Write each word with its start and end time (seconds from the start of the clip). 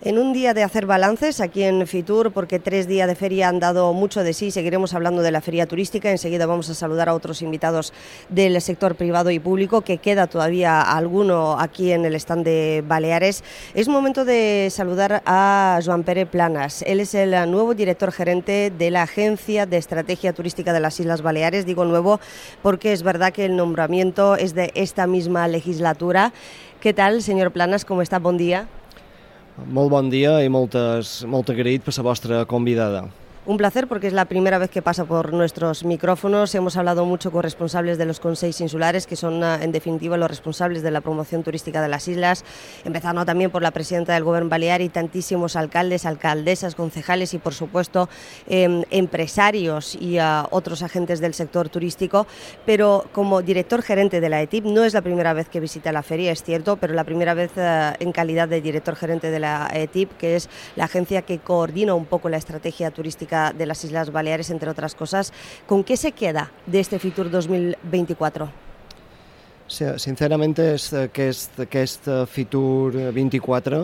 En 0.00 0.16
un 0.16 0.32
día 0.32 0.54
de 0.54 0.62
hacer 0.62 0.86
balances 0.86 1.40
aquí 1.40 1.64
en 1.64 1.84
Fitur, 1.88 2.30
porque 2.30 2.60
tres 2.60 2.86
días 2.86 3.08
de 3.08 3.16
feria 3.16 3.48
han 3.48 3.58
dado 3.58 3.92
mucho 3.92 4.22
de 4.22 4.32
sí, 4.32 4.52
seguiremos 4.52 4.94
hablando 4.94 5.22
de 5.22 5.32
la 5.32 5.40
feria 5.40 5.66
turística. 5.66 6.08
Enseguida 6.08 6.46
vamos 6.46 6.70
a 6.70 6.74
saludar 6.74 7.08
a 7.08 7.14
otros 7.14 7.42
invitados 7.42 7.92
del 8.28 8.60
sector 8.60 8.94
privado 8.94 9.32
y 9.32 9.40
público, 9.40 9.80
que 9.80 9.98
queda 9.98 10.28
todavía 10.28 10.82
alguno 10.82 11.58
aquí 11.58 11.90
en 11.90 12.04
el 12.04 12.14
stand 12.14 12.44
de 12.44 12.84
Baleares. 12.86 13.42
Es 13.74 13.88
momento 13.88 14.24
de 14.24 14.68
saludar 14.70 15.20
a 15.26 15.80
Joan 15.84 16.04
Pérez 16.04 16.28
Planas. 16.28 16.82
Él 16.82 17.00
es 17.00 17.16
el 17.16 17.32
nuevo 17.50 17.74
director 17.74 18.12
gerente 18.12 18.70
de 18.70 18.92
la 18.92 19.02
Agencia 19.02 19.66
de 19.66 19.78
Estrategia 19.78 20.32
Turística 20.32 20.72
de 20.72 20.78
las 20.78 21.00
Islas 21.00 21.22
Baleares. 21.22 21.66
Digo 21.66 21.84
nuevo 21.84 22.20
porque 22.62 22.92
es 22.92 23.02
verdad 23.02 23.32
que 23.32 23.46
el 23.46 23.56
nombramiento 23.56 24.36
es 24.36 24.54
de 24.54 24.70
esta 24.76 25.08
misma 25.08 25.48
legislatura. 25.48 26.32
¿Qué 26.80 26.94
tal, 26.94 27.20
señor 27.20 27.50
Planas? 27.50 27.84
¿Cómo 27.84 28.00
está? 28.00 28.20
Buen 28.20 28.36
día. 28.36 28.68
Molt 29.66 29.90
bon 29.90 30.06
dia 30.12 30.36
i 30.46 30.50
moltes, 30.52 31.24
molt 31.26 31.50
agraït 31.50 31.82
per 31.82 31.94
la 31.96 32.04
vostra 32.06 32.44
convidada. 32.46 33.08
Un 33.48 33.56
placer 33.56 33.88
porque 33.88 34.08
es 34.08 34.12
la 34.12 34.26
primera 34.26 34.58
vez 34.58 34.68
que 34.68 34.82
pasa 34.82 35.06
por 35.06 35.32
nuestros 35.32 35.82
micrófonos. 35.82 36.54
Hemos 36.54 36.76
hablado 36.76 37.06
mucho 37.06 37.32
con 37.32 37.42
responsables 37.42 37.96
de 37.96 38.04
los 38.04 38.20
consejos 38.20 38.60
insulares, 38.60 39.06
que 39.06 39.16
son 39.16 39.42
ah, 39.42 39.58
en 39.62 39.72
definitiva 39.72 40.18
los 40.18 40.28
responsables 40.28 40.82
de 40.82 40.90
la 40.90 41.00
promoción 41.00 41.42
turística 41.42 41.80
de 41.80 41.88
las 41.88 42.08
islas, 42.08 42.44
empezando 42.84 43.24
también 43.24 43.50
por 43.50 43.62
la 43.62 43.70
presidenta 43.70 44.12
del 44.12 44.24
Gobierno 44.24 44.50
Balear 44.50 44.82
y 44.82 44.90
tantísimos 44.90 45.56
alcaldes, 45.56 46.04
alcaldesas, 46.04 46.74
concejales 46.74 47.32
y 47.32 47.38
por 47.38 47.54
supuesto 47.54 48.10
em, 48.48 48.84
empresarios 48.90 49.94
y 49.94 50.18
ah, 50.18 50.46
otros 50.50 50.82
agentes 50.82 51.18
del 51.18 51.32
sector 51.32 51.70
turístico. 51.70 52.26
Pero 52.66 53.06
como 53.12 53.40
director 53.40 53.80
gerente 53.80 54.20
de 54.20 54.28
la 54.28 54.42
ETIP, 54.42 54.66
no 54.66 54.84
es 54.84 54.92
la 54.92 55.00
primera 55.00 55.32
vez 55.32 55.48
que 55.48 55.58
visita 55.58 55.90
la 55.90 56.02
feria, 56.02 56.32
es 56.32 56.42
cierto, 56.42 56.76
pero 56.76 56.92
la 56.92 57.04
primera 57.04 57.32
vez 57.32 57.52
ah, 57.56 57.96
en 57.98 58.12
calidad 58.12 58.46
de 58.46 58.60
director 58.60 58.94
gerente 58.94 59.30
de 59.30 59.40
la 59.40 59.70
ETIP, 59.72 60.18
que 60.18 60.36
es 60.36 60.50
la 60.76 60.84
agencia 60.84 61.22
que 61.22 61.38
coordina 61.38 61.94
un 61.94 62.04
poco 62.04 62.28
la 62.28 62.36
estrategia 62.36 62.90
turística 62.90 63.37
de 63.52 63.66
las 63.66 63.84
Islas 63.84 64.10
Baleares, 64.12 64.50
entre 64.50 64.70
otras 64.70 64.94
cosas. 64.94 65.32
¿Con 65.66 65.84
qué 65.84 65.96
se 65.96 66.12
queda 66.12 66.50
de 66.66 66.80
este 66.80 66.98
Fitur 66.98 67.30
2024? 67.30 68.50
Sí, 69.68 69.84
sincerament, 70.00 70.56
és 70.64 70.88
aquest, 70.96 71.58
aquest 71.60 72.06
Fitur 72.32 73.12
24 73.12 73.82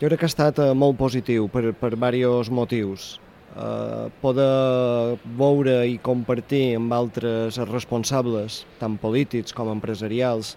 jo 0.00 0.08
crec 0.08 0.22
que 0.22 0.24
ha 0.24 0.32
estat 0.32 0.58
eh, 0.64 0.70
molt 0.72 0.96
positiu 0.96 1.50
per, 1.52 1.74
per 1.76 1.90
diversos 1.92 2.48
motius. 2.48 3.18
Uh, 3.50 4.06
poder 4.22 5.18
veure 5.36 5.74
i 5.90 5.96
compartir 5.98 6.76
amb 6.78 6.94
altres 6.94 7.58
responsables, 7.68 8.60
tant 8.78 8.94
polítics 9.02 9.52
com 9.52 9.68
empresarials, 9.72 10.54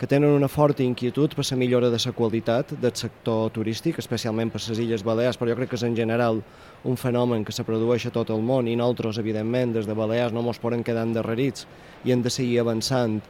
que 0.00 0.06
tenen 0.08 0.30
una 0.32 0.48
forta 0.48 0.80
inquietud 0.80 1.34
per 1.36 1.44
la 1.50 1.56
millora 1.60 1.90
de 1.92 1.98
la 2.00 2.12
qualitat 2.16 2.70
del 2.80 2.94
sector 2.96 3.50
turístic, 3.52 3.98
especialment 4.00 4.48
per 4.48 4.62
les 4.64 4.78
Illes 4.80 5.02
Balears, 5.04 5.36
però 5.36 5.50
jo 5.50 5.56
crec 5.58 5.68
que 5.68 5.76
és 5.76 5.84
en 5.84 5.94
general 5.94 6.40
un 6.88 6.96
fenomen 6.96 7.44
que 7.44 7.52
se 7.52 7.66
produeix 7.68 8.06
a 8.06 8.10
tot 8.14 8.30
el 8.32 8.40
món 8.40 8.66
i 8.66 8.78
nosaltres, 8.80 9.18
evidentment, 9.20 9.74
des 9.74 9.84
de 9.84 9.92
Balears 9.92 10.32
no 10.32 10.40
ens 10.40 10.58
podem 10.58 10.80
quedar 10.82 11.04
endarrerits 11.04 11.66
i 12.08 12.14
hem 12.14 12.22
de 12.24 12.32
seguir 12.32 12.62
avançant 12.62 13.20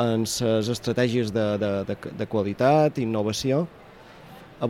en 0.00 0.24
les 0.24 0.68
estratègies 0.72 1.28
de, 1.30 1.44
de, 1.60 1.72
de, 1.92 1.98
de 2.16 2.26
qualitat, 2.26 2.96
innovació, 3.04 3.66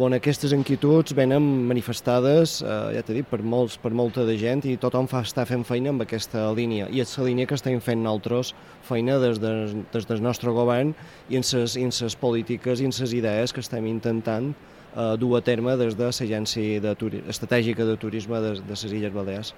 on 0.03 0.17
aquestes 0.17 0.53
inquietuds 0.56 1.14
venen 1.14 1.45
manifestades, 1.69 2.56
eh, 2.62 2.95
ja 2.97 3.03
t'he 3.05 3.19
dit, 3.19 3.27
per, 3.28 3.42
molts, 3.42 3.77
per 3.78 3.92
molta 3.95 4.25
de 4.25 4.36
gent 4.41 4.64
i 4.67 4.77
tothom 4.81 5.06
fa 5.11 5.20
estar 5.23 5.45
fent 5.47 5.64
feina 5.64 5.92
amb 5.92 6.03
aquesta 6.03 6.47
línia. 6.56 6.89
I 6.91 7.03
és 7.05 7.12
la 7.19 7.27
línia 7.28 7.47
que 7.47 7.55
estem 7.55 7.81
fent 7.84 8.03
nosaltres 8.03 8.55
feina 8.83 9.19
des, 9.23 9.39
de, 9.42 9.84
des 9.92 10.09
del 10.09 10.23
nostre 10.23 10.51
govern 10.51 10.95
i 11.28 11.36
en 11.36 11.45
les, 11.45 12.17
polítiques 12.17 12.81
i 12.81 12.89
en 12.89 12.97
les 12.97 13.14
idees 13.14 13.53
que 13.53 13.61
estem 13.61 13.86
intentant 13.86 14.51
eh, 14.97 15.14
dur 15.20 15.36
a 15.39 15.42
terme 15.45 15.77
des 15.77 15.95
de 15.95 16.11
l'Agència 16.11 16.81
de 16.81 16.97
Estratègica 17.29 17.84
de 17.84 17.97
Turisme 17.97 18.41
de, 18.41 18.55
de 18.61 18.75
les 18.75 18.84
Illes 18.92 19.12
Balears. 19.14 19.55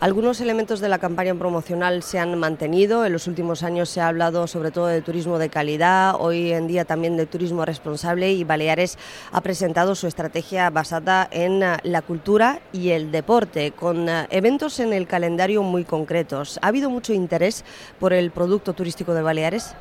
Algunos 0.00 0.40
elementos 0.40 0.80
de 0.80 0.88
la 0.88 0.98
campaña 0.98 1.34
promocional 1.34 2.02
se 2.02 2.18
han 2.18 2.38
mantenido. 2.38 3.04
En 3.04 3.12
los 3.12 3.26
últimos 3.26 3.62
años 3.62 3.90
se 3.90 4.00
ha 4.00 4.08
hablado 4.08 4.46
sobre 4.46 4.70
todo 4.70 4.86
de 4.86 5.02
turismo 5.02 5.38
de 5.38 5.50
calidad, 5.50 6.14
hoy 6.18 6.52
en 6.52 6.66
día 6.66 6.86
también 6.86 7.18
de 7.18 7.26
turismo 7.26 7.66
responsable 7.66 8.32
y 8.32 8.42
Baleares 8.42 8.96
ha 9.30 9.42
presentado 9.42 9.94
su 9.94 10.06
estrategia 10.06 10.70
basada 10.70 11.28
en 11.30 11.62
eh, 11.62 11.76
la 11.82 12.00
cultura 12.00 12.60
y 12.72 12.88
el 12.92 13.12
deporte, 13.12 13.72
con 13.72 14.08
eh, 14.08 14.26
eventos 14.30 14.80
en 14.80 14.94
el 14.94 15.06
calendario 15.06 15.62
muy 15.62 15.84
concretos. 15.84 16.58
¿Ha 16.62 16.68
habido 16.68 16.88
mucho 16.88 17.12
interés 17.12 17.62
por 17.98 18.14
el 18.14 18.30
producto 18.30 18.72
turístico 18.72 19.12
de 19.12 19.20
Baleares? 19.20 19.74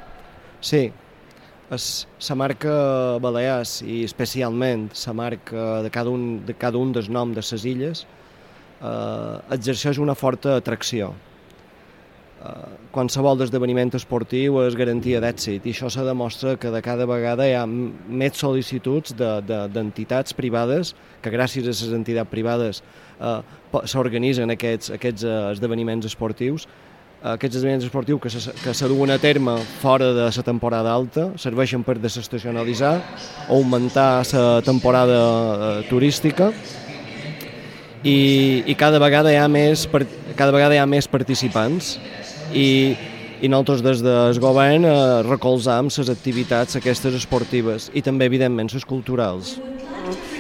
Sí, 0.59 0.91
la 1.69 2.35
marca 2.35 3.17
Balears 3.21 3.83
i 3.83 4.03
especialment 4.03 4.91
la 5.05 5.13
marca 5.13 5.81
de 5.81 5.89
cada 5.89 6.09
un, 6.09 6.45
de 6.45 6.55
cada 6.55 6.77
un 6.77 6.91
dels 6.91 7.07
noms 7.07 7.37
de 7.37 7.41
les 7.55 7.65
illes 7.65 8.07
eh, 8.81 9.55
exerceix 9.55 9.99
una 9.99 10.15
forta 10.15 10.55
atracció. 10.57 11.13
Eh, 12.39 12.51
qualsevol 12.95 13.41
esdeveniment 13.43 13.91
esportiu 13.97 14.61
és 14.63 14.75
garantia 14.79 15.19
d'èxit 15.19 15.65
i 15.67 15.73
això 15.73 15.89
se 15.91 16.05
demostra 16.07 16.55
que 16.55 16.71
de 16.71 16.79
cada 16.81 17.03
vegada 17.09 17.43
hi 17.43 17.55
ha 17.57 17.65
més 17.67 18.39
sol·licituds 18.39 19.11
d'entitats 19.19 20.31
de, 20.31 20.35
de, 20.35 20.39
privades 20.39 20.93
que 21.21 21.33
gràcies 21.33 21.67
a 21.67 21.73
les 21.73 21.97
entitats 21.97 22.31
privades 22.31 22.79
eh, 23.19 23.41
s'organitzen 23.83 24.55
aquests, 24.55 24.95
aquests 24.95 25.27
eh, 25.27 25.35
esdeveniments 25.51 26.07
esportius 26.07 26.69
aquests 27.19 27.57
esdeveniments 27.59 27.89
esportius 27.89 28.21
que 28.23 28.29
se, 28.31 28.53
que 28.63 28.73
se 28.73 28.87
duen 28.87 29.11
a 29.11 29.19
terme 29.19 29.57
fora 29.81 30.13
de 30.15 30.31
la 30.31 30.43
temporada 30.43 30.93
alta 30.95 31.33
serveixen 31.35 31.83
per 31.83 31.99
desestacionalitzar 31.99 33.01
o 33.49 33.57
augmentar 33.59 34.23
la 34.31 34.61
temporada 34.63 35.19
eh, 35.19 35.89
turística 35.89 36.53
i, 38.03 38.63
i 38.65 38.75
cada 38.75 38.99
vegada 38.99 39.31
hi 39.31 39.39
ha 39.39 39.47
més 39.51 39.87
cada 40.35 40.51
vegada 40.55 40.75
hi 40.75 40.79
ha 40.79 40.87
més 40.87 41.07
participants 41.07 41.97
i, 42.53 42.95
i 43.41 43.49
nosaltres 43.51 43.83
des 43.83 44.03
del 44.05 44.39
govern 44.39 44.87
eh, 44.87 44.97
recolzam 45.27 45.91
les 45.91 46.11
activitats 46.11 46.79
aquestes 46.79 47.15
esportives 47.15 47.89
i 47.93 48.01
també 48.01 48.29
evidentment 48.29 48.71
les 48.73 48.85
culturals. 48.85 49.57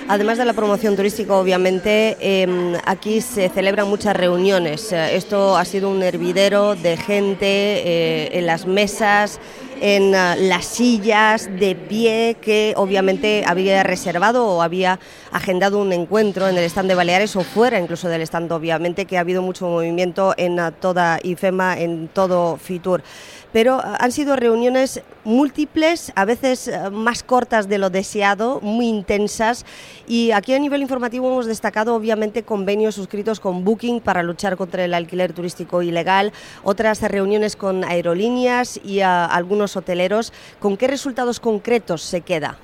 Además 0.09 0.39
de 0.39 0.45
la 0.45 0.53
promoción 0.53 0.95
turística, 0.95 1.35
obviamente, 1.35 2.17
eh, 2.19 2.47
aquí 2.85 3.21
se 3.21 3.47
celebran 3.49 3.87
muchas 3.87 4.15
reuniones. 4.15 4.91
Esto 4.91 5.55
ha 5.55 5.63
sido 5.65 5.87
un 5.91 6.01
hervidero 6.01 6.73
de 6.75 6.97
gente 6.97 7.45
eh, 7.45 8.29
en 8.39 8.47
las 8.47 8.65
mesas, 8.65 9.39
en 9.81 10.09
uh, 10.09 10.35
las 10.37 10.65
sillas 10.65 11.49
de 11.59 11.75
pie 11.75 12.37
que 12.41 12.73
obviamente 12.77 13.43
había 13.45 13.83
reservado 13.83 14.45
o 14.47 14.61
había 14.61 14.99
agendado 15.31 15.79
un 15.79 15.93
encuentro 15.93 16.47
en 16.47 16.57
el 16.57 16.63
stand 16.65 16.89
de 16.89 16.95
Baleares 16.95 17.35
o 17.35 17.43
fuera 17.43 17.79
incluso 17.79 18.09
del 18.09 18.21
stand, 18.21 18.51
obviamente, 18.51 19.05
que 19.05 19.17
ha 19.17 19.21
habido 19.21 19.41
mucho 19.41 19.67
movimiento 19.67 20.33
en 20.37 20.59
uh, 20.59 20.71
toda 20.71 21.19
IFEMA, 21.23 21.79
en 21.79 22.07
todo 22.07 22.57
FITUR. 22.57 23.03
Pero 23.51 23.77
uh, 23.77 23.81
han 23.99 24.11
sido 24.11 24.35
reuniones 24.35 25.01
múltiples, 25.23 26.11
a 26.15 26.25
veces 26.25 26.71
más 26.91 27.23
cortas 27.23 27.67
de 27.67 27.77
lo 27.77 27.89
deseado, 27.89 28.59
muy 28.61 28.87
intensas 28.87 29.65
y 30.07 30.31
aquí 30.31 30.53
a 30.53 30.59
nivel 30.59 30.81
informativo 30.81 31.29
hemos 31.29 31.45
destacado 31.45 31.93
obviamente 31.93 32.43
convenios 32.43 32.95
suscritos 32.95 33.39
con 33.39 33.63
Booking 33.63 34.01
para 34.01 34.23
luchar 34.23 34.57
contra 34.57 34.85
el 34.85 34.93
alquiler 34.93 35.33
turístico 35.33 35.83
ilegal, 35.83 36.31
otras 36.63 37.01
reuniones 37.01 37.55
con 37.55 37.83
aerolíneas 37.83 38.79
y 38.83 39.01
algunos 39.01 39.68
los 39.69 39.77
hoteleros, 39.77 40.33
¿con 40.59 40.77
qué 40.77 40.87
resultados 40.87 41.39
concretos 41.39 42.01
se 42.01 42.21
queda? 42.21 42.57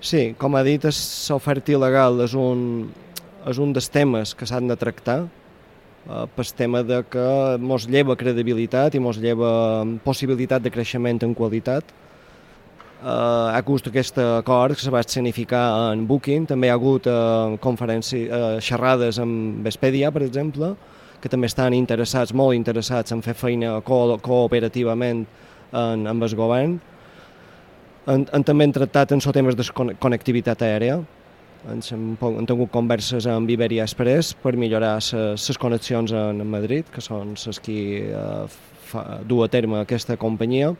Sí, 0.00 0.34
com 0.38 0.54
ha 0.54 0.62
dit, 0.62 0.84
l'oferta 0.86 1.72
il·legal 1.74 2.22
és 2.22 2.34
un, 2.38 2.60
és 3.50 3.58
un 3.58 3.72
dels 3.74 3.88
temes 3.90 4.30
que 4.38 4.46
s'han 4.46 4.70
de 4.70 4.76
tractar, 4.78 5.24
eh, 5.26 6.26
pel 6.36 6.52
tema 6.54 6.84
de 6.86 7.02
que 7.10 7.58
mos 7.58 7.88
lleva 7.90 8.16
credibilitat 8.16 8.94
i 8.94 9.02
mos 9.02 9.18
lleva 9.18 9.82
possibilitat 10.04 10.62
de 10.62 10.70
creixement 10.70 11.18
en 11.26 11.34
qualitat. 11.34 11.82
Eh, 11.82 13.08
ha 13.08 13.58
hagut 13.58 13.90
aquest 13.90 14.22
acord 14.22 14.78
que 14.78 14.86
se 14.86 14.94
va 14.94 15.02
escenificar 15.02 15.92
en 15.92 16.06
Booking, 16.06 16.46
també 16.46 16.68
hi 16.68 16.70
ha 16.70 16.78
hagut 16.78 17.10
eh, 17.10 17.58
conferències, 17.58 18.30
eh, 18.30 18.60
xerrades 18.62 19.18
amb 19.18 19.66
Vespedia, 19.66 20.14
per 20.14 20.22
exemple, 20.22 20.76
que 21.20 21.28
també 21.28 21.50
estan 21.50 21.74
interessats, 21.74 22.32
molt 22.32 22.54
interessats 22.54 23.12
en 23.12 23.22
fer 23.22 23.34
feina 23.34 23.80
co 23.82 24.18
cooperativament 24.22 25.26
en, 25.72 26.06
amb 26.08 26.24
el 26.24 26.34
govern. 26.38 26.78
En, 28.08 28.24
en 28.32 28.44
també 28.44 28.64
hem 28.64 28.72
tractat 28.72 29.12
en 29.12 29.20
temes 29.20 29.56
de 29.56 29.66
connectivitat 29.74 30.62
aèria. 30.64 31.00
Ens 31.68 31.90
hem, 31.92 32.12
hem 32.22 32.46
tingut 32.46 32.70
converses 32.72 33.26
amb 33.28 33.50
Iberia 33.50 33.84
Express 33.84 34.32
per 34.38 34.54
millorar 34.56 34.96
les 35.02 35.58
connexions 35.60 36.14
en 36.14 36.44
Madrid, 36.48 36.86
que 36.94 37.02
són 37.04 37.34
les 37.34 37.60
que 37.60 37.78
eh, 38.08 38.46
fa, 38.88 39.04
du 39.26 39.42
a 39.42 39.48
terme 39.52 39.82
aquesta 39.82 40.16
companyia. 40.16 40.72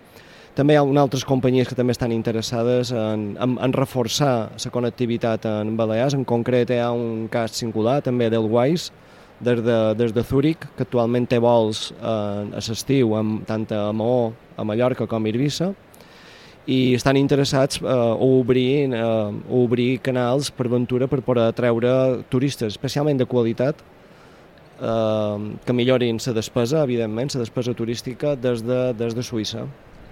També 0.59 0.75
hi 0.75 0.79
ha 0.81 0.85
altres 1.03 1.27
companyies 1.27 1.69
que 1.71 1.77
també 1.79 1.93
estan 1.95 2.11
interessades 2.15 2.91
en, 2.91 3.37
en, 3.39 3.59
en 3.63 3.75
reforçar 3.77 4.51
la 4.51 4.73
connectivitat 4.75 5.45
en 5.47 5.77
Balears. 5.79 6.17
En 6.17 6.25
concret 6.27 6.73
hi 6.73 6.81
ha 6.83 6.89
un 6.91 7.29
cas 7.31 7.55
singular, 7.55 8.01
també 8.03 8.31
del 8.31 8.49
Wise, 8.51 8.91
des 9.41 9.63
de, 9.63 9.95
des 9.95 10.13
de 10.13 10.23
Zúrich, 10.23 10.65
que 10.77 10.85
actualment 10.87 11.27
té 11.29 11.39
vols 11.39 11.93
eh, 11.99 12.05
a 12.05 12.63
l'estiu, 12.63 13.15
tant 13.47 13.67
a 13.73 13.91
Maó, 13.93 14.33
a 14.57 14.65
Mallorca 14.67 15.07
com 15.07 15.25
a 15.25 15.31
Eivissa, 15.31 15.73
i 16.69 16.95
estan 16.95 17.17
interessats 17.17 17.81
eh, 17.81 17.89
a, 17.89 18.15
obrir, 18.15 18.93
eh, 18.93 19.01
a 19.01 19.31
obrir 19.63 20.01
canals 20.05 20.51
per 20.53 20.69
Ventura 20.69 21.09
per 21.09 21.23
poder 21.25 21.49
atreure 21.49 22.25
turistes, 22.29 22.75
especialment 22.75 23.19
de 23.19 23.27
qualitat, 23.27 23.81
eh, 24.81 25.51
que 25.65 25.73
millorin 25.73 26.21
la 26.27 26.35
despesa, 26.37 26.83
evidentment, 26.85 27.35
la 27.35 27.47
despesa 27.47 27.75
turística 27.75 28.37
des 28.37 28.63
de, 28.63 28.93
des 28.93 29.15
de 29.15 29.23
Suïssa. 29.23 29.67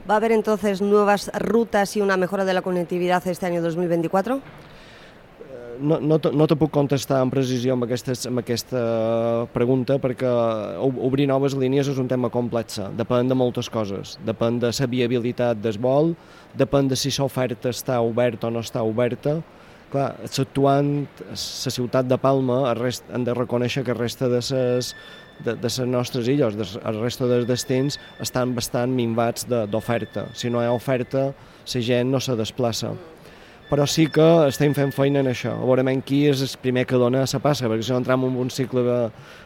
¿Va 0.08 0.14
a 0.14 0.17
haber 0.19 0.31
entonces 0.31 0.81
nuevas 0.81 1.32
rutas 1.34 1.96
y 1.96 2.00
una 2.00 2.17
mejora 2.17 2.44
de 2.44 2.55
la 2.55 2.62
conectividad 2.62 3.26
este 3.26 3.44
año 3.44 3.61
2024? 3.61 4.40
No, 5.81 5.99
no, 6.00 6.19
no 6.19 6.46
te 6.46 6.56
puc 6.58 6.70
contestar 6.75 7.20
amb 7.23 7.32
precisió 7.34 7.75
amb, 7.75 7.87
aquestes, 7.87 8.26
amb 8.28 8.43
aquesta 8.43 8.81
pregunta 9.55 9.99
perquè 10.02 10.31
obrir 10.82 11.28
noves 11.31 11.56
línies 11.58 11.90
és 11.93 12.00
un 12.02 12.08
tema 12.11 12.31
complex, 12.32 12.81
depèn 12.99 13.31
de 13.31 13.38
moltes 13.38 13.70
coses, 13.73 14.17
depèn 14.26 14.61
de 14.62 14.73
la 14.73 14.88
viabilitat 14.90 15.61
del 15.62 15.78
vol, 15.82 16.14
depèn 16.56 16.90
de 16.90 16.99
si 16.99 17.12
l'oferta 17.19 17.73
està 17.73 18.00
oberta 18.00 18.49
o 18.49 18.55
no 18.55 18.64
està 18.64 18.82
oberta. 18.82 19.40
Clar, 19.87 20.17
exceptuant 20.26 21.06
la 21.31 21.37
ciutat 21.70 22.08
de 22.11 22.19
Palma, 22.19 22.75
rest, 22.75 23.06
hem 23.14 23.23
de 23.25 23.34
reconèixer 23.37 23.84
que 23.87 23.94
resta 23.94 24.26
de 24.26 24.43
les 24.43 24.94
de, 25.44 25.52
de 25.52 25.69
les 25.69 25.78
nostres 25.87 26.26
illes, 26.32 26.56
de, 26.58 26.67
el 26.82 27.02
resta 27.02 27.28
dels 27.31 27.46
destins, 27.46 28.00
estan 28.20 28.55
bastant 28.56 28.90
minvats 28.90 29.46
d'oferta. 29.46 30.26
Si 30.34 30.50
no 30.50 30.62
hi 30.62 30.67
ha 30.67 30.73
oferta, 30.75 31.28
la 31.75 31.84
gent 31.90 32.11
no 32.11 32.20
se 32.20 32.34
desplaça. 32.34 32.94
Mm 32.94 33.16
però 33.71 33.87
sí 33.91 34.07
que 34.07 34.25
estem 34.47 34.75
fent 34.77 34.93
feina 34.95 35.23
en 35.25 35.31
això. 35.33 35.57
A 35.57 35.67
veure 35.67 35.85
qui 36.07 36.25
és 36.31 36.43
el 36.45 36.53
primer 36.63 36.87
que 36.87 36.99
dona 37.01 37.25
la 37.27 37.41
passa, 37.43 37.67
perquè 37.67 37.83
si 37.83 37.93
no 37.93 37.99
entrem 37.99 38.25
en 38.25 38.37
un 38.37 38.51
cicle 38.51 38.83
de... 38.87 38.99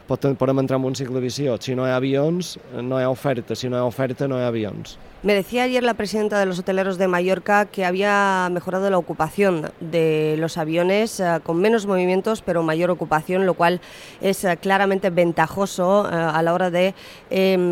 podem 0.07 0.59
entrar 0.59 0.77
en 0.77 0.85
un 0.85 0.95
cicle 0.95 1.19
viciós. 1.19 1.65
Si 1.65 1.75
no 1.75 1.87
hi 1.87 1.91
ha 1.91 1.97
avions, 1.97 2.57
no 2.81 2.99
hi 2.99 3.03
ha 3.03 3.09
oferta. 3.09 3.55
Si 3.55 3.69
no 3.69 3.77
hi 3.77 3.81
ha 3.81 3.89
oferta, 3.89 4.27
no 4.27 4.37
hi 4.37 4.45
ha 4.45 4.51
avions. 4.53 4.97
Me 5.23 5.35
decía 5.35 5.61
ayer 5.65 5.83
la 5.83 5.93
presidenta 5.93 6.39
de 6.39 6.47
los 6.47 6.57
hoteleros 6.57 6.97
de 6.97 7.07
Mallorca 7.07 7.67
que 7.67 7.85
había 7.85 8.49
mejorado 8.51 8.89
la 8.89 8.97
ocupación 8.97 9.71
de 9.79 10.35
los 10.39 10.57
aviones 10.57 11.19
eh, 11.19 11.39
con 11.43 11.57
menos 11.61 11.85
movimientos 11.85 12.41
pero 12.41 12.63
mayor 12.63 12.89
ocupación, 12.89 13.45
lo 13.45 13.53
cual 13.53 13.81
es 14.19 14.43
eh, 14.43 14.57
claramente 14.57 15.11
ventajoso 15.11 16.09
eh, 16.09 16.15
a 16.15 16.41
la 16.41 16.55
hora 16.55 16.71
de 16.71 16.95
em, 17.29 17.69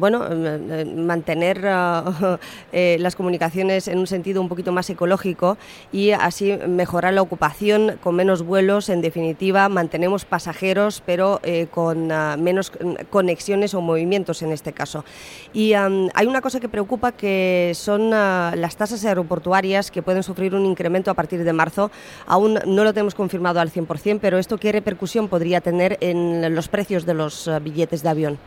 bueno, 0.00 0.26
em, 0.26 1.04
mantener 1.04 1.60
las 2.72 3.14
comunicaciones 3.14 3.88
en 3.88 3.98
un 3.98 4.06
sentido 4.06 4.40
un 4.40 4.48
poquito 4.48 4.72
más 4.72 4.88
ecológico 4.88 5.58
y 5.92 6.12
así 6.12 6.56
mejorar 6.66 7.12
la 7.12 7.20
ocupación 7.20 7.98
con 8.02 8.16
menos 8.16 8.42
vuelos. 8.42 8.88
En 8.88 9.02
definitiva, 9.02 9.68
mantenemos 9.68 10.24
pasajeros 10.24 11.02
pero 11.04 11.42
con 11.70 12.08
menos 12.42 12.72
conexiones 13.10 13.74
o 13.74 13.82
movimientos 13.82 14.40
en 14.40 14.52
este 14.52 14.72
caso. 14.72 15.04
Y 15.52 15.74
hay 15.74 16.26
una 16.26 16.40
cosa 16.40 16.58
que 16.58 16.70
preocupa 16.86 17.10
que 17.10 17.72
son 17.74 18.14
uh, 18.14 18.54
las 18.54 18.76
tasas 18.76 19.04
aeroportuarias 19.04 19.90
que 19.90 20.02
pueden 20.02 20.22
sufrir 20.22 20.54
un 20.54 20.64
incremento 20.64 21.10
a 21.10 21.14
partir 21.14 21.42
de 21.42 21.52
marzo. 21.52 21.90
Aún 22.26 22.60
no 22.64 22.84
lo 22.84 22.94
tenemos 22.94 23.16
confirmado 23.16 23.58
al 23.58 23.72
100%, 23.72 24.20
pero 24.22 24.38
¿esto 24.38 24.56
qué 24.56 24.70
repercusión 24.70 25.26
podría 25.26 25.60
tener 25.60 25.98
en 26.00 26.54
los 26.54 26.68
precios 26.68 27.04
de 27.04 27.14
los 27.14 27.48
uh, 27.48 27.58
billetes 27.60 28.04
de 28.04 28.08
avión? 28.08 28.38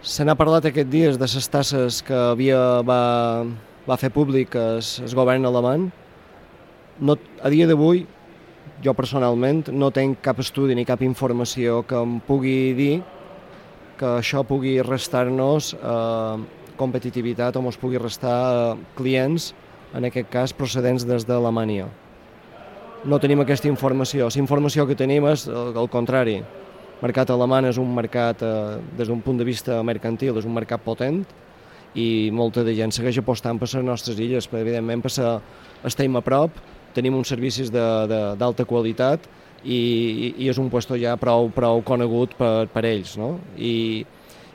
Se 0.00 0.24
n'ha 0.24 0.34
parlat 0.34 0.64
aquests 0.66 0.90
dies 0.90 1.18
de 1.20 1.28
les 1.28 1.48
tasses 1.52 2.00
que 2.02 2.16
havia, 2.16 2.80
va, 2.80 3.44
va 3.84 3.98
fer 4.00 4.08
públiques 4.10 4.96
el 5.04 5.12
govern 5.12 5.44
alemany. 5.44 5.90
No, 7.04 7.18
a 7.44 7.52
dia 7.52 7.68
d'avui, 7.68 8.06
jo 8.82 8.96
personalment, 8.96 9.68
no 9.70 9.92
tenc 9.92 10.24
cap 10.24 10.40
estudi 10.40 10.74
ni 10.74 10.88
cap 10.88 11.04
informació 11.04 11.84
que 11.84 12.00
em 12.00 12.16
pugui 12.24 12.72
dir 12.74 12.96
que 14.00 14.16
això 14.18 14.42
pugui 14.42 14.80
restar-nos 14.82 15.74
eh, 15.78 16.61
competitivitat 16.82 17.56
o 17.56 17.64
ens 17.64 17.78
pugui 17.80 18.02
restar 18.02 18.76
clients, 18.98 19.52
en 19.94 20.08
aquest 20.08 20.30
cas 20.32 20.54
procedents 20.56 21.06
des 21.08 21.26
d'Alemanya. 21.28 21.86
No 23.04 23.18
tenim 23.18 23.42
aquesta 23.42 23.68
informació. 23.68 24.28
La 24.28 24.40
informació 24.42 24.86
que 24.86 24.98
tenim 24.98 25.26
és 25.30 25.46
el 25.48 25.88
contrari. 25.90 26.36
El 26.38 27.08
mercat 27.08 27.32
alemany 27.34 27.66
és 27.72 27.78
un 27.82 27.90
mercat, 27.94 28.42
eh, 28.42 28.78
des 28.96 29.08
d'un 29.08 29.20
punt 29.20 29.38
de 29.38 29.44
vista 29.44 29.82
mercantil, 29.82 30.38
és 30.38 30.44
un 30.46 30.54
mercat 30.54 30.80
potent 30.80 31.24
i 31.94 32.30
molta 32.32 32.62
de 32.64 32.74
gent 32.74 32.92
segueix 32.94 33.18
apostant 33.18 33.58
per 33.58 33.68
les 33.68 33.84
nostres 33.84 34.18
illes, 34.18 34.48
perquè 34.48 34.62
evidentment 34.62 35.02
per 35.02 35.40
estem 35.84 36.16
a 36.16 36.22
prop, 36.22 36.50
tenim 36.94 37.14
uns 37.14 37.28
servicis 37.28 37.70
d'alta 37.72 38.64
qualitat 38.64 39.26
i, 39.64 40.34
i, 40.38 40.48
és 40.48 40.58
un 40.58 40.70
puesto 40.70 40.96
ja 40.96 41.16
prou, 41.16 41.50
prou 41.50 41.82
conegut 41.82 42.34
per, 42.38 42.68
per 42.72 42.84
ells. 42.86 43.16
No? 43.18 43.38
I, 43.56 44.06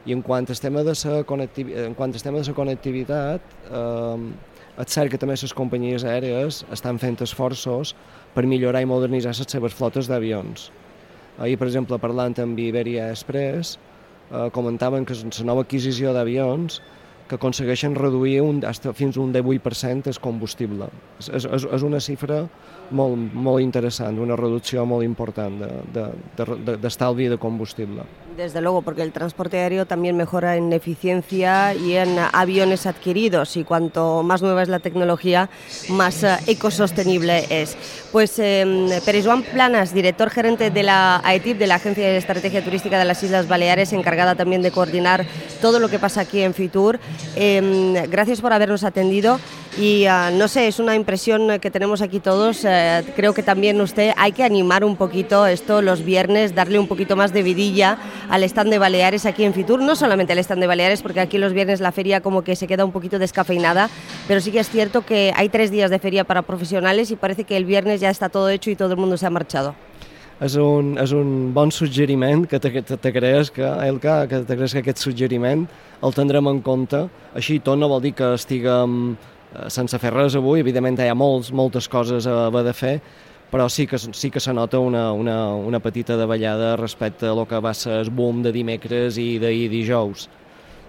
i 0.07 0.15
en 0.15 0.23
quant 0.23 0.47
al 0.47 0.59
tema 0.63 0.83
de 0.87 0.93
la 0.95 1.23
connectivitat, 1.27 1.85
en 1.85 1.95
quant 1.95 2.13
al 2.13 2.23
tema 2.23 2.39
de 2.39 2.47
la 2.47 2.55
connectivitat, 2.55 3.55
eh, 3.69 4.27
és 4.77 4.93
cert 4.93 5.11
que 5.11 5.17
també 5.17 5.35
les 5.35 5.53
companyies 5.57 6.05
aèries 6.05 6.63
estan 6.71 6.99
fent 7.01 7.17
esforços 7.25 7.95
per 8.35 8.45
millorar 8.45 8.83
i 8.85 8.89
modernitzar 8.89 9.33
les 9.35 9.51
seves 9.51 9.73
flotes 9.73 10.07
d'avions. 10.07 10.69
Ahir, 11.37 11.57
per 11.57 11.67
exemple, 11.67 11.97
parlant 11.99 12.37
amb 12.39 12.59
Iberia 12.59 13.09
Express, 13.11 13.77
eh, 14.31 14.49
comentaven 14.53 15.05
que 15.05 15.13
la 15.13 15.45
nova 15.45 15.65
adquisició 15.65 16.13
d'avions 16.13 16.81
que 17.27 17.35
aconsegueixen 17.35 17.95
reduir 17.95 18.41
un, 18.41 18.61
fins 18.95 19.17
un 19.17 19.33
18% 19.33 20.07
el 20.07 20.19
combustible. 20.23 20.89
És, 21.19 21.29
és, 21.45 21.67
és 21.67 21.85
una 21.85 21.99
xifra 22.03 22.45
molt, 22.91 23.33
molt 23.33 23.63
interessant, 23.63 24.19
una 24.19 24.37
reducció 24.39 24.85
molt 24.87 25.03
important 25.05 25.59
d'estalvi 25.91 27.27
de, 27.27 27.29
de, 27.29 27.35
de, 27.35 27.35
de 27.35 27.41
combustible. 27.41 28.07
Desde 28.37 28.61
luego, 28.61 28.83
porque 28.83 29.01
el 29.01 29.11
transporte 29.11 29.57
aéreo 29.57 29.87
también 29.87 30.15
mejora 30.15 30.57
en 30.57 30.71
eficiencia 30.71 31.73
y 31.73 31.95
en 31.95 32.19
aviones 32.33 32.85
adquiridos 32.85 33.57
y 33.57 33.63
cuanto 33.63 34.21
más 34.21 34.43
nueva 34.43 34.61
es 34.61 34.69
la 34.69 34.77
tecnología, 34.77 35.49
más 35.89 36.21
uh, 36.21 36.37
ecosostenible 36.45 37.45
es. 37.49 37.75
Pues 38.11 38.37
eh, 38.37 39.01
Pérez 39.03 39.25
Juan 39.25 39.41
Planas, 39.41 39.91
director 39.91 40.29
gerente 40.29 40.69
de 40.69 40.83
la 40.83 41.19
AETIP, 41.23 41.57
de 41.57 41.65
la 41.65 41.75
Agencia 41.75 42.05
de 42.05 42.17
Estrategia 42.17 42.63
Turística 42.63 42.99
de 42.99 43.05
las 43.05 43.23
Islas 43.23 43.47
Baleares, 43.47 43.91
encargada 43.91 44.35
también 44.35 44.61
de 44.61 44.69
coordinar 44.69 45.25
todo 45.59 45.79
lo 45.79 45.89
que 45.89 45.97
pasa 45.97 46.21
aquí 46.21 46.41
en 46.41 46.53
Fitur. 46.53 46.99
Eh, 47.35 48.07
gracias 48.09 48.41
por 48.41 48.53
habernos 48.53 48.83
atendido 48.83 49.39
y 49.79 50.07
uh, 50.07 50.35
no 50.35 50.47
sé, 50.47 50.67
es 50.67 50.79
una 50.79 50.95
impresión 50.95 51.59
que 51.59 51.69
tenemos 51.69 52.01
aquí 52.01 52.19
todos. 52.19 52.63
Uh, 52.63 53.03
creo 53.15 53.33
que 53.33 53.43
también 53.43 53.79
usted 53.79 54.11
hay 54.17 54.31
que 54.31 54.43
animar 54.43 54.83
un 54.83 54.95
poquito 54.95 55.45
esto 55.45 55.81
los 55.81 56.03
viernes, 56.03 56.55
darle 56.55 56.79
un 56.79 56.87
poquito 56.87 57.15
más 57.15 57.33
de 57.33 57.43
vidilla 57.43 57.97
al 58.29 58.43
stand 58.43 58.71
de 58.71 58.79
Baleares 58.79 59.25
aquí 59.25 59.43
en 59.43 59.53
Fitur, 59.53 59.81
no 59.81 59.95
solamente 59.95 60.33
al 60.33 60.39
stand 60.39 60.61
de 60.61 60.67
Baleares, 60.67 61.01
porque 61.01 61.19
aquí 61.19 61.37
los 61.37 61.53
viernes 61.53 61.79
la 61.79 61.91
feria 61.91 62.21
como 62.21 62.43
que 62.43 62.55
se 62.55 62.65
queda 62.65 62.85
un 62.85 62.91
poquito 62.91 63.19
descafeinada, 63.19 63.89
pero 64.27 64.41
sí 64.41 64.51
que 64.51 64.59
es 64.59 64.69
cierto 64.69 65.05
que 65.05 65.31
hay 65.35 65.49
tres 65.49 65.69
días 65.69 65.91
de 65.91 65.99
feria 65.99 66.23
para 66.23 66.41
profesionales 66.41 67.11
y 67.11 67.15
parece 67.15 67.43
que 67.43 67.55
el 67.55 67.65
viernes 67.65 68.01
ya 68.01 68.09
está 68.09 68.29
todo 68.29 68.49
hecho 68.49 68.71
y 68.71 68.75
todo 68.75 68.93
el 68.93 68.97
mundo 68.97 69.17
se 69.17 69.27
ha 69.27 69.29
marchado. 69.29 69.75
És 70.43 70.55
un, 70.61 70.93
és 71.01 71.13
un 71.17 71.51
bon 71.53 71.71
suggeriment 71.73 72.45
que 72.49 72.59
t'agraeix 72.61 73.49
que, 73.53 73.65
el 73.87 73.97
que, 74.01 74.15
que 74.29 74.41
t'agraeix 74.45 74.75
que 74.75 74.83
aquest 74.83 75.01
suggeriment 75.01 75.65
el 76.05 76.13
tindrem 76.13 76.49
en 76.51 76.61
compte. 76.65 77.07
Així 77.37 77.57
tot 77.63 77.79
no 77.79 77.89
vol 77.89 78.03
dir 78.03 78.13
que 78.17 78.33
estiguem 78.37 79.15
eh, 79.15 79.67
sense 79.73 79.97
fer 80.01 80.13
res 80.13 80.37
avui, 80.37 80.61
evidentment 80.61 80.99
hi 81.01 81.09
ha 81.09 81.17
molts, 81.17 81.49
moltes 81.51 81.89
coses 81.89 82.29
a 82.29 82.47
haver 82.47 82.67
de 82.67 82.75
fer, 82.77 82.95
però 83.51 83.69
sí 83.71 83.87
que, 83.87 83.97
sí 83.97 84.29
que 84.29 84.43
se 84.43 84.53
nota 84.53 84.79
una, 84.83 85.11
una, 85.15 85.55
una 85.55 85.79
petita 85.79 86.17
davallada 86.19 86.75
respecte 86.75 87.25
a 87.25 87.33
lo 87.33 87.47
que 87.47 87.61
va 87.63 87.73
ser 87.73 88.01
el 88.03 88.11
boom 88.11 88.43
de 88.43 88.51
dimecres 88.53 89.17
i 89.17 89.37
d'ahir 89.41 89.69
dijous. 89.71 90.27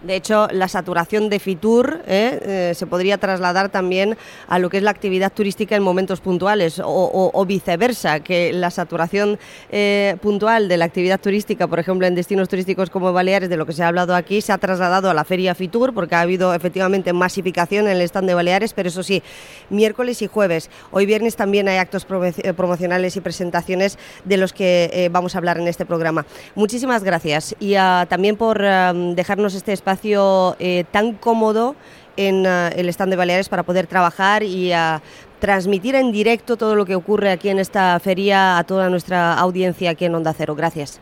De 0.03 0.15
hecho, 0.15 0.47
la 0.53 0.69
saturación 0.69 1.29
de 1.29 1.41
Fitur 1.41 2.03
¿eh? 2.07 2.39
Eh, 2.71 2.75
se 2.75 2.87
podría 2.87 3.19
trasladar 3.19 3.69
también 3.69 4.17
a 4.47 4.61
lo 4.61 4.71
que 4.71 4.77
es 4.77 4.83
la 4.85 4.91
actividad 4.91 5.33
turística 5.33 5.75
en 5.75 5.83
momentos 5.83 6.21
puntuales 6.21 6.81
o, 6.85 7.45
viceversa, 7.47 8.21
que 8.21 8.53
la 8.53 8.71
saturación 8.71 9.39
eh, 9.71 10.17
puntual 10.23 10.69
de 10.69 10.77
la 10.77 10.85
actividad 10.85 11.21
turística, 11.21 11.67
por 11.67 11.81
ejemplo, 11.81 12.07
en 12.07 12.15
destinos 12.15 12.49
turísticos 12.49 12.91
como 12.91 13.13
Baleares, 13.13 13.49
de 13.49 13.57
lo 13.57 13.67
que 13.67 13.73
se 13.73 13.83
ha 13.83 13.89
hablado 13.89 14.15
aquí, 14.15 14.41
se 14.41 14.53
ha 14.53 14.59
trasladado 14.59 15.11
a 15.11 15.15
la 15.15 15.25
feria 15.25 15.55
Fitur 15.55 15.93
porque 15.93 16.15
ha 16.15 16.21
habido 16.21 16.55
efectivamente 16.55 17.13
masificación 17.13 17.89
en 17.89 17.97
el 17.97 18.03
stand 18.03 18.29
de 18.29 18.35
Baleares, 18.35 18.75
pero 18.75 18.89
eso 18.89 19.03
sí, 19.03 19.23
miércoles 19.69 20.23
y 20.23 20.29
jueves. 20.29 20.71
Hoy 20.93 21.07
viernes 21.07 21.35
también 21.35 21.69
hay 21.69 21.79
actos 21.79 22.05
promocionales 22.05 23.17
y 23.17 23.21
presentaciones 23.21 23.99
de 24.25 24.37
los 24.37 24.53
que 24.53 25.09
vamos 25.11 25.35
a 25.35 25.39
hablar 25.39 25.59
en 25.59 25.67
este 25.67 25.87
programa. 25.87 26.25
Muchísimas 26.55 27.03
gracias 27.03 27.57
y 27.59 27.75
ah, 27.75 28.07
también 28.09 28.37
por 28.37 28.61
dejarnos 28.61 29.55
este 29.55 29.73
espacio 29.73 29.88
espacio 29.89 30.57
eh, 30.59 30.85
tan 30.91 31.15
cómodo 31.15 31.75
en 32.17 32.47
uh, 32.47 32.69
el 32.77 32.89
stand 32.91 33.11
de 33.11 33.17
Baleares 33.17 33.49
para 33.49 33.63
poder 33.63 33.87
trabajar 33.87 34.43
y 34.43 34.73
uh, 34.73 35.01
transmitir 35.39 35.95
en 35.95 36.13
directo 36.13 36.57
todo 36.57 36.75
lo 36.75 36.85
que 36.85 36.95
ocurre 36.95 37.31
aquí 37.31 37.49
en 37.49 37.59
esta 37.59 37.99
feria 38.01 38.59
a 38.59 38.65
toda 38.65 38.91
nuestra 38.91 39.35
audiencia 39.35 39.91
aquí 39.91 40.05
en 40.05 40.15
Onda 40.15 40.35
Cero. 40.37 40.55
Gracias. 40.55 41.01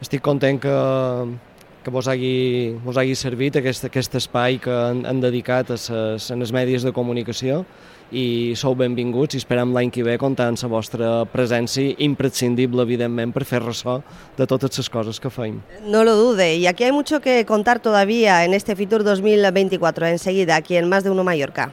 Estic 0.00 0.20
content 0.20 0.60
que, 0.60 0.68
que 1.82 1.90
vos 1.90 2.08
hagi, 2.08 2.76
vos 2.84 2.96
hagi 2.96 3.14
servit 3.18 3.58
aquest, 3.58 3.84
aquest 3.88 4.14
espai 4.20 4.58
que 4.62 4.72
han, 4.72 5.04
han 5.06 5.20
dedicat 5.22 5.70
a 5.70 5.78
les, 5.78 6.30
les 6.38 6.52
mèdies 6.54 6.86
de 6.86 6.92
comunicació 6.94 7.64
i 8.12 8.52
sou 8.60 8.76
benvinguts 8.76 9.34
i 9.34 9.40
esperem 9.40 9.72
l'any 9.72 9.90
que 9.90 10.04
ve 10.04 10.18
comptar 10.20 10.50
amb 10.52 10.60
la 10.60 10.70
vostra 10.70 11.10
presència 11.32 11.96
imprescindible, 12.04 12.84
evidentment, 12.84 13.32
per 13.32 13.46
fer 13.48 13.62
ressò 13.64 14.00
de 14.36 14.46
totes 14.46 14.78
les 14.78 14.90
coses 14.92 15.20
que 15.20 15.32
feim. 15.32 15.62
No 15.86 16.04
lo 16.04 16.16
dude, 16.16 16.56
y 16.56 16.66
aquí 16.66 16.84
hay 16.84 16.92
mucho 16.92 17.20
que 17.20 17.44
contar 17.46 17.80
todavía 17.80 18.44
en 18.44 18.54
este 18.54 18.76
Fitur 18.76 19.02
2024, 19.02 20.06
enseguida, 20.06 20.56
aquí 20.56 20.76
en 20.76 20.88
Más 20.88 21.04
de 21.04 21.10
Uno 21.10 21.24
Mallorca. 21.24 21.72